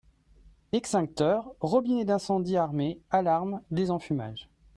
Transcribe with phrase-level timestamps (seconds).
[0.71, 4.49] Extincteurs, Robinet d'Incendie Armé, Alarme, Désenfumage.